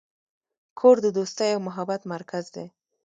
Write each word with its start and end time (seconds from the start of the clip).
کور 0.79 0.95
د 1.05 1.07
دوستۍ 1.17 1.49
او 1.53 1.59
محبت 1.67 2.01
مرکز 2.13 2.45
دی. 2.55 2.67